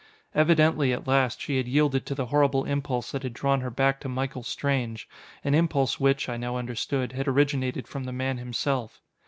Evidently, 0.33 0.91
at 0.91 1.05
last, 1.05 1.39
she 1.39 1.57
had 1.57 1.67
yielded 1.67 2.07
to 2.07 2.15
the 2.15 2.25
horrible 2.25 2.63
impulse 2.65 3.11
that 3.11 3.21
had 3.21 3.33
drawn 3.35 3.61
her 3.61 3.69
back 3.69 3.99
to 3.99 4.09
Michael 4.09 4.41
Strange, 4.41 5.07
an 5.43 5.53
impulse 5.53 5.99
which, 5.99 6.27
I 6.27 6.37
now 6.37 6.55
understood, 6.57 7.11
had 7.11 7.27
originated 7.27 7.87
from 7.87 8.05
the 8.05 8.11
man 8.11 8.39
himself. 8.39 8.99